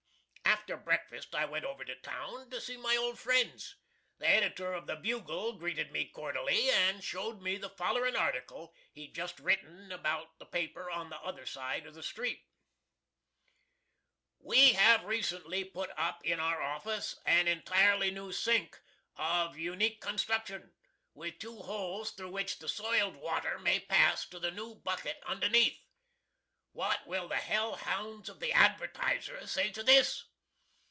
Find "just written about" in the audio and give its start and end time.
9.15-10.37